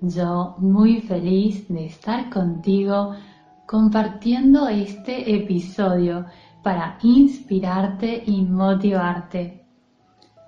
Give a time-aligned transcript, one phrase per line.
[0.00, 3.14] yo muy feliz de estar contigo
[3.66, 6.26] compartiendo este episodio
[6.62, 9.66] para inspirarte y motivarte.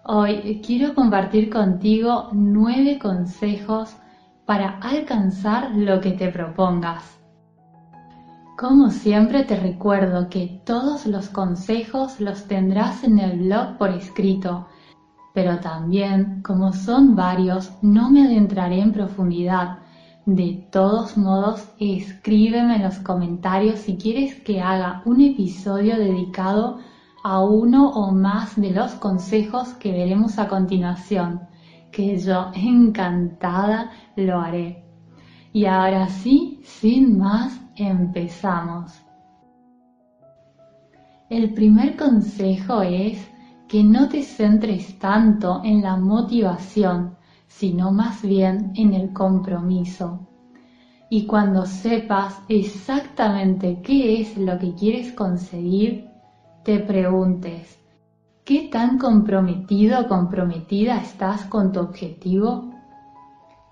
[0.04, 3.96] Hoy quiero compartir contigo nueve consejos
[4.46, 7.18] para alcanzar lo que te propongas.
[8.56, 14.66] Como siempre te recuerdo que todos los consejos los tendrás en el blog por escrito
[15.32, 19.78] pero también, como son varios, no me adentraré en profundidad.
[20.26, 26.78] De todos modos, escríbeme en los comentarios si quieres que haga un episodio dedicado
[27.22, 31.40] a uno o más de los consejos que veremos a continuación,
[31.92, 34.84] que yo encantada lo haré.
[35.52, 39.02] Y ahora sí, sin más, empezamos.
[41.28, 43.30] El primer consejo es
[43.71, 47.15] que no te centres tanto en la motivación,
[47.46, 50.27] sino más bien en el compromiso.
[51.09, 56.09] Y cuando sepas exactamente qué es lo que quieres conseguir,
[56.65, 57.79] te preguntes,
[58.45, 62.73] ¿qué tan comprometido o comprometida estás con tu objetivo?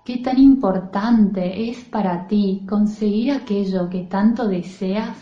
[0.05, 5.17] ¿Qué tan importante es para ti conseguir aquello que tanto deseas?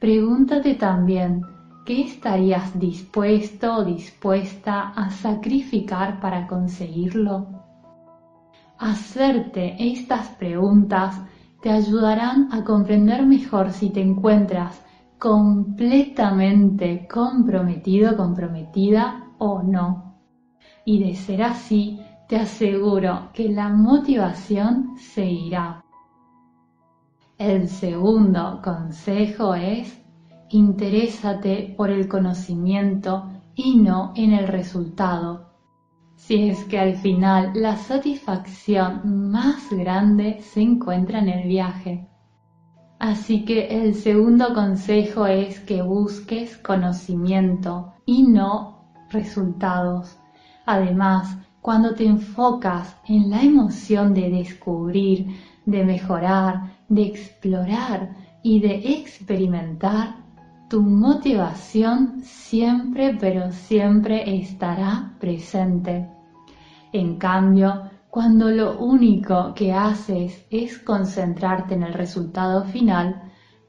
[0.00, 1.53] Pregúntate también,
[1.84, 7.46] ¿Qué estarías dispuesto o dispuesta a sacrificar para conseguirlo?
[8.78, 11.20] Hacerte estas preguntas
[11.60, 14.82] te ayudarán a comprender mejor si te encuentras
[15.18, 20.16] completamente comprometido, comprometida o no.
[20.86, 25.84] Y de ser así, te aseguro que la motivación seguirá.
[27.36, 30.03] El segundo consejo es
[30.50, 35.50] interésate por el conocimiento y no en el resultado.
[36.16, 42.08] Si es que al final la satisfacción más grande se encuentra en el viaje.
[42.98, 50.18] Así que el segundo consejo es que busques conocimiento y no resultados.
[50.64, 55.26] Además, cuando te enfocas en la emoción de descubrir,
[55.66, 60.23] de mejorar, de explorar y de experimentar,
[60.74, 66.08] tu motivación siempre, pero siempre estará presente.
[66.92, 73.22] En cambio, cuando lo único que haces es concentrarte en el resultado final,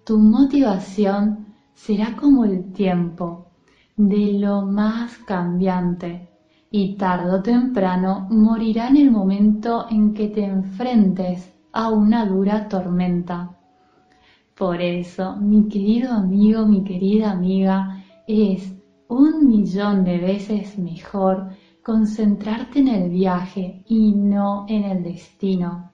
[0.03, 3.51] tu motivación será como el tiempo,
[3.95, 6.31] de lo más cambiante,
[6.71, 12.67] y tarde o temprano morirá en el momento en que te enfrentes a una dura
[12.67, 13.54] tormenta.
[14.55, 18.73] Por eso, mi querido amigo, mi querida amiga, es
[19.09, 21.49] un millón de veces mejor
[21.83, 25.91] concentrarte en el viaje y no en el destino.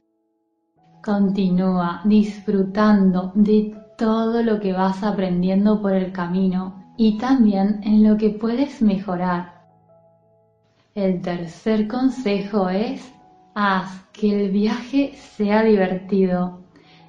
[1.03, 8.15] Continúa disfrutando de todo lo que vas aprendiendo por el camino y también en lo
[8.15, 9.65] que puedes mejorar.
[10.93, 13.11] El tercer consejo es,
[13.55, 16.60] haz que el viaje sea divertido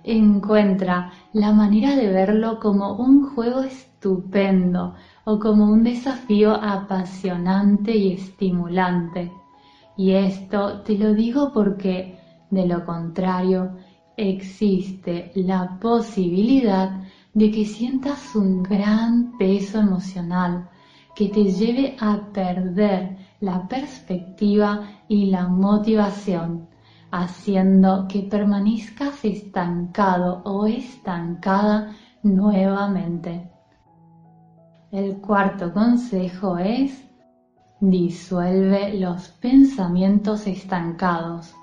[0.05, 8.13] encuentra la manera de verlo como un juego estupendo o como un desafío apasionante y
[8.15, 9.33] estimulante.
[9.97, 12.19] Y esto te lo digo porque,
[12.51, 13.77] de lo contrario,
[14.17, 17.03] existe la posibilidad
[17.35, 20.69] de que sientas un gran peso emocional
[21.15, 26.72] que te lleve a perder la perspectiva y la motivación
[27.13, 33.51] haciendo que permanezcas estancado o estancada nuevamente.
[34.91, 37.05] El cuarto consejo es
[37.81, 41.55] disuelve los pensamientos estancados.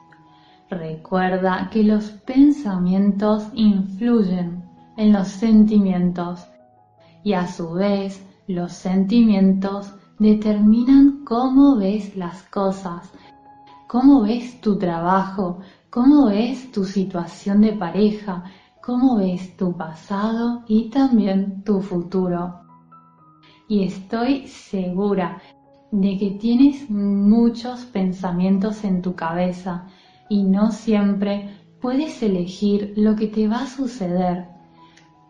[0.70, 4.64] Recuerda que los pensamientos influyen
[4.98, 6.48] en los sentimientos
[7.24, 13.12] y a su vez los sentimientos determinan cómo ves las cosas
[13.90, 18.44] cómo ves tu trabajo, cómo ves tu situación de pareja,
[18.84, 22.60] cómo ves tu pasado y también tu futuro.
[23.68, 25.42] Y estoy segura
[25.92, 29.88] de que tienes muchos pensamientos en tu cabeza
[30.30, 34.50] y no siempre puedes elegir lo que te va a suceder,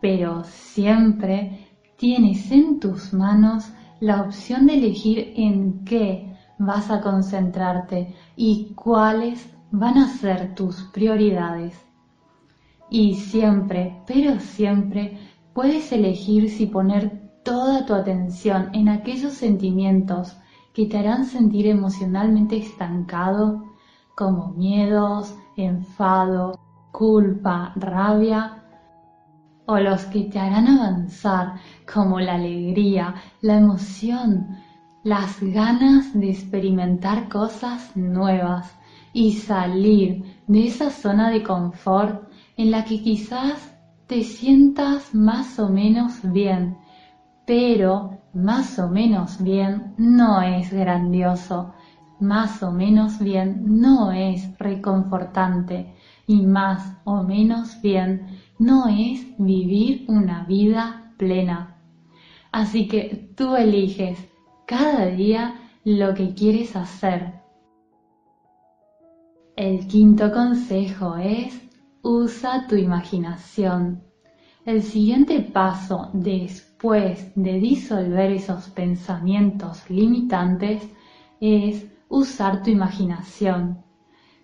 [0.02, 1.66] pero siempre
[1.96, 6.29] tienes en tus manos la opción de elegir en qué
[6.60, 11.74] vas a concentrarte y cuáles van a ser tus prioridades.
[12.90, 15.18] Y siempre, pero siempre,
[15.54, 20.36] puedes elegir si poner toda tu atención en aquellos sentimientos
[20.74, 23.64] que te harán sentir emocionalmente estancado,
[24.14, 26.60] como miedos, enfado,
[26.92, 28.64] culpa, rabia,
[29.64, 31.54] o los que te harán avanzar,
[31.90, 34.58] como la alegría, la emoción,
[35.02, 38.76] las ganas de experimentar cosas nuevas
[39.14, 43.74] y salir de esa zona de confort en la que quizás
[44.06, 46.76] te sientas más o menos bien,
[47.46, 51.72] pero más o menos bien no es grandioso,
[52.20, 55.94] más o menos bien no es reconfortante
[56.26, 61.78] y más o menos bien no es vivir una vida plena.
[62.52, 64.29] Así que tú eliges
[64.70, 67.32] cada día lo que quieres hacer.
[69.56, 71.60] El quinto consejo es
[72.02, 74.04] usa tu imaginación.
[74.64, 80.88] El siguiente paso después de disolver esos pensamientos limitantes
[81.40, 83.82] es usar tu imaginación.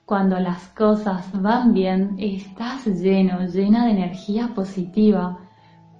[0.07, 5.39] Cuando las cosas van bien, estás lleno, llena de energía positiva,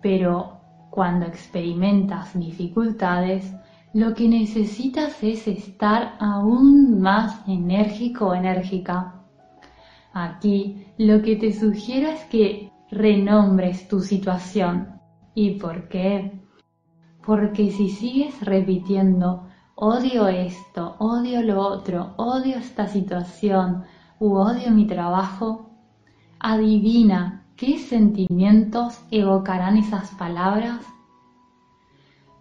[0.03, 0.59] pero
[0.91, 3.55] cuando experimentas dificultades,
[3.93, 9.23] lo que necesitas es estar aún más enérgico o enérgica.
[10.13, 15.01] Aquí lo que te sugiero es que renombres tu situación.
[15.35, 16.41] ¿Y por qué?
[17.25, 23.85] Porque si sigues repitiendo odio esto, odio lo otro, odio esta situación
[24.19, 25.71] u odio mi trabajo,
[26.39, 30.81] adivina qué sentimientos evocarán esas palabras.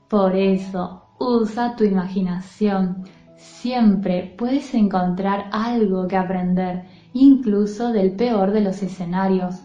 [0.08, 3.04] Por eso, usa tu imaginación.
[3.36, 9.62] Siempre puedes encontrar algo que aprender, incluso del peor de los escenarios.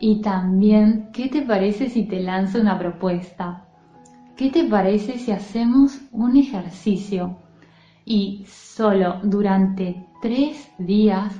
[0.00, 3.64] Y también, ¿qué te parece si te lanzo una propuesta?
[4.36, 7.38] ¿Qué te parece si hacemos un ejercicio
[8.04, 11.34] y solo durante tres días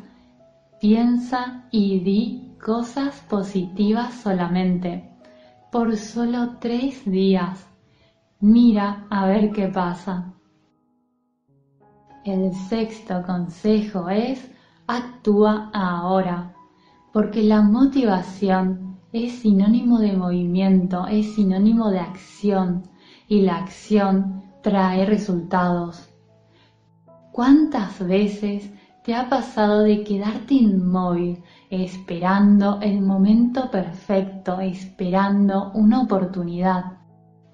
[0.81, 5.13] piensa y di cosas positivas solamente?
[5.71, 7.69] Por solo tres días.
[8.41, 10.33] Mira a ver qué pasa.
[12.25, 14.49] El sexto consejo es
[14.87, 16.55] actúa ahora,
[17.13, 22.85] porque la motivación es sinónimo de movimiento, es sinónimo de acción
[23.27, 26.09] y la acción trae resultados.
[27.33, 28.71] ¿Cuántas veces
[29.03, 36.98] te ha pasado de quedarte inmóvil esperando el momento perfecto, esperando una oportunidad?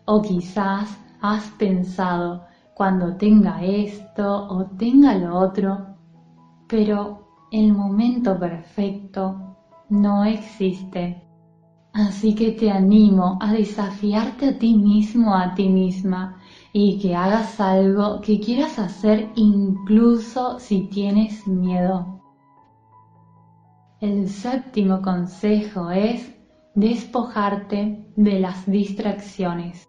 [0.07, 5.97] O quizás has pensado cuando tenga esto o tenga lo otro,
[6.69, 9.57] pero el momento perfecto
[9.89, 11.23] no existe.
[11.95, 16.39] Así que te animo a desafiarte a ti mismo, a ti misma,
[16.73, 22.21] y que hagas algo que quieras hacer incluso si tienes miedo.
[24.01, 26.35] El séptimo consejo es
[26.75, 29.89] despojarte de las distracciones.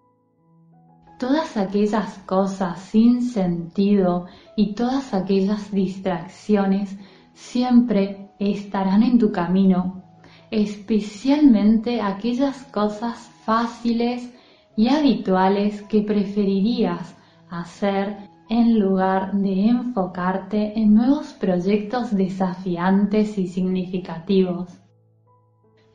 [1.17, 6.97] Todas aquellas cosas sin sentido y todas aquellas distracciones
[7.33, 10.05] siempre estarán en tu camino
[10.51, 14.33] especialmente aquellas cosas fáciles
[14.75, 17.15] y habituales que preferirías
[17.49, 18.17] hacer
[18.49, 24.69] en lugar de enfocarte en nuevos proyectos desafiantes y significativos.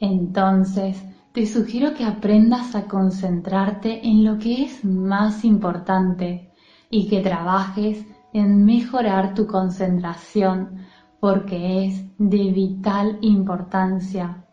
[0.01, 6.51] Entonces, te sugiero que aprendas a concentrarte en lo que es más importante
[6.91, 10.87] y que trabajes en mejorar tu concentración
[11.21, 14.45] porque es de vital importancia.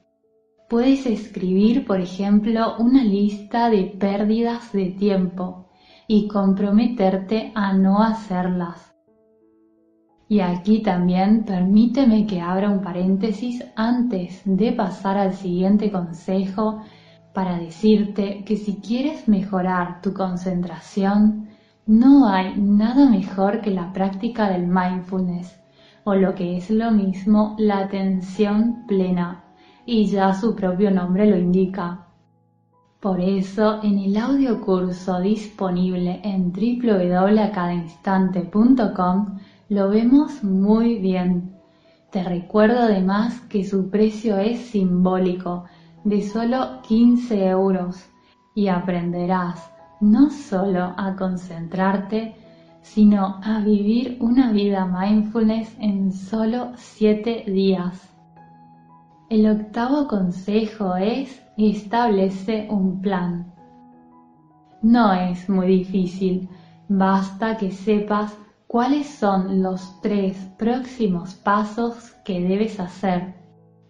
[0.70, 5.70] Puedes escribir, por ejemplo, una lista de pérdidas de tiempo
[6.08, 8.87] y comprometerte a no hacerlas.
[10.30, 16.82] Y aquí también permíteme que abra un paréntesis antes de pasar al siguiente consejo
[17.34, 21.48] para decirte que si quieres mejorar tu concentración,
[21.86, 25.58] no hay nada mejor que la práctica del mindfulness
[26.04, 29.44] o lo que es lo mismo la atención plena,
[29.86, 32.08] y ya su propio nombre lo indica.
[33.00, 39.38] Por eso, en el audio curso disponible en www.acadainstante.com
[39.70, 41.56] lo vemos muy bien.
[42.12, 45.66] Te recuerdo además que su precio es simbólico,
[46.04, 48.10] de solo 15 euros,
[48.56, 52.36] y aprenderás no solo a concentrarte,
[52.82, 58.10] sino a vivir una vida mindfulness en solo 7 días.
[59.30, 63.52] El octavo consejo es establece un plan.
[64.82, 66.48] No es muy difícil,
[66.88, 73.36] basta que sepas cuáles son los tres próximos pasos que debes hacer.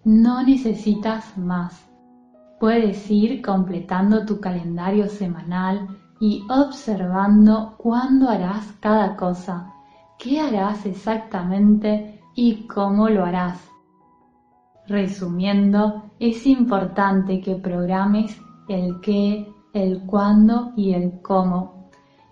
[0.03, 1.86] No necesitas más.
[2.60, 5.88] Puedes ir completando tu calendario semanal
[6.19, 9.72] y observando cuándo harás cada cosa,
[10.17, 13.60] qué harás exactamente y cómo lo harás.
[14.88, 21.76] Resumiendo, es importante que programes el qué, el cuándo y el cómo.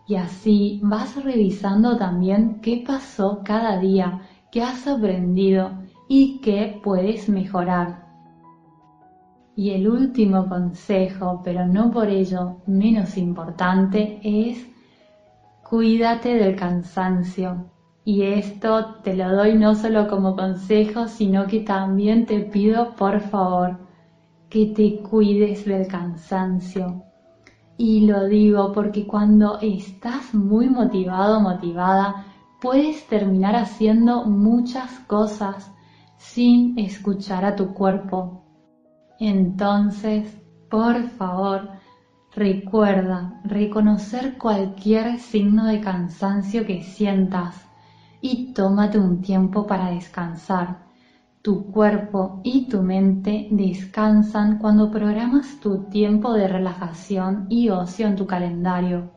[0.07, 4.21] Y así vas revisando también qué pasó cada día,
[4.51, 5.71] qué has aprendido
[6.07, 8.05] y qué puedes mejorar.
[9.55, 14.67] Y el último consejo, pero no por ello menos importante, es
[15.67, 17.71] cuídate del cansancio.
[18.03, 23.19] Y esto te lo doy no solo como consejo, sino que también te pido por
[23.21, 23.79] favor
[24.49, 27.04] que te cuides del cansancio.
[27.77, 32.25] Y lo digo porque cuando estás muy motivado, motivada,
[32.61, 35.71] puedes terminar haciendo muchas cosas
[36.17, 38.45] sin escuchar a tu cuerpo,
[39.19, 40.37] entonces,
[40.69, 41.69] por favor,
[42.33, 47.65] recuerda reconocer cualquier signo de cansancio que sientas
[48.19, 50.84] y tómate un tiempo para descansar.
[51.45, 58.15] Tu cuerpo y tu mente descansan cuando programas tu tiempo de relajación y ocio en
[58.15, 59.11] tu calendario.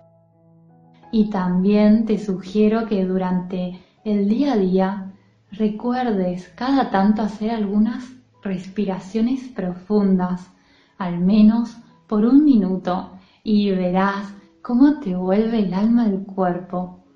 [1.10, 5.12] Y también te sugiero que durante el día a día
[5.52, 8.04] recuerdes cada tanto hacer algunas
[8.42, 10.50] respiraciones profundas,
[10.98, 17.06] al menos por un minuto, y verás cómo te vuelve el alma al cuerpo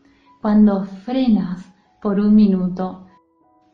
[0.40, 3.09] cuando frenas por un minuto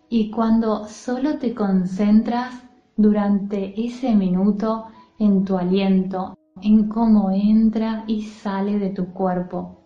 [0.08, 2.54] y cuando solo te concentras
[2.96, 4.86] durante ese minuto
[5.18, 9.84] en tu aliento, en cómo entra y sale de tu cuerpo,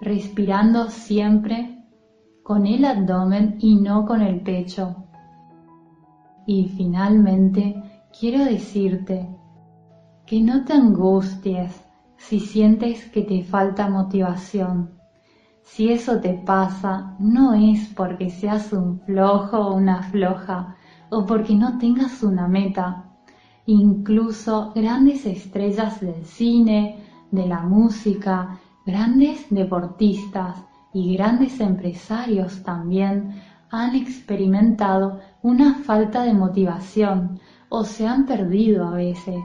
[0.00, 1.84] respirando siempre
[2.42, 4.96] con el abdomen y no con el pecho.
[6.46, 7.82] Y finalmente
[8.18, 9.28] quiero decirte
[10.26, 11.84] que no te angusties
[12.16, 14.99] si sientes que te falta motivación.
[15.72, 20.74] Si eso te pasa, no es porque seas un flojo o una floja
[21.10, 23.04] o porque no tengas una meta.
[23.66, 30.60] Incluso grandes estrellas del cine, de la música, grandes deportistas
[30.92, 38.90] y grandes empresarios también han experimentado una falta de motivación o se han perdido a
[38.90, 39.40] veces.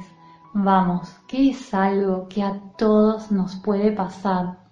[0.56, 4.65] Vamos, que es algo que a todos nos puede pasar,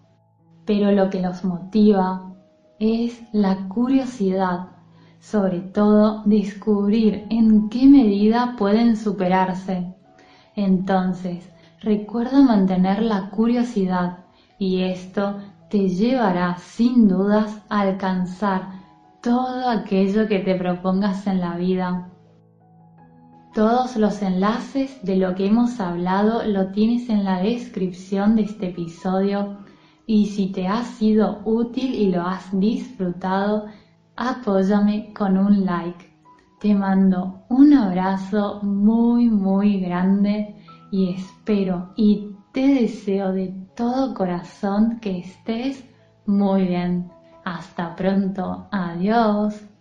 [0.66, 2.34] pero lo que los motiva
[2.80, 4.68] es la curiosidad,
[5.20, 9.94] sobre todo descubrir en qué medida pueden superarse.
[10.56, 11.50] Entonces,
[11.82, 14.26] recuerda mantener la curiosidad
[14.58, 15.38] y esto
[15.70, 18.84] te llevará sin dudas a alcanzar
[19.22, 22.10] todo aquello que te propongas en la vida.
[23.54, 28.70] Todos los enlaces de lo que hemos hablado lo tienes en la descripción de este
[28.70, 29.63] episodio
[30.06, 33.66] y si te ha sido útil y lo has disfrutado,
[34.16, 36.12] apóyame con un like.
[36.60, 40.56] Te mando un abrazo muy muy grande
[40.92, 45.84] y espero y te deseo de todo corazón que estés
[46.26, 47.10] muy bien.
[47.44, 48.68] Hasta pronto.
[48.72, 49.73] Adiós.